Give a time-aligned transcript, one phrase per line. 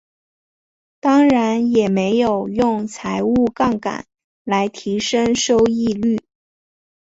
[0.99, 4.07] 当然也没有用财务杠杆
[4.43, 6.19] 来提升收益率。